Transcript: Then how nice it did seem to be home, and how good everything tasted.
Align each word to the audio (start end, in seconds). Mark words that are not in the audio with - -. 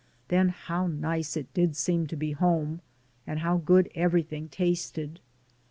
Then 0.29 0.49
how 0.49 0.87
nice 0.87 1.37
it 1.37 1.53
did 1.53 1.75
seem 1.75 2.07
to 2.07 2.15
be 2.15 2.31
home, 2.31 2.81
and 3.27 3.37
how 3.41 3.57
good 3.57 3.87
everything 3.93 4.49
tasted. 4.49 5.19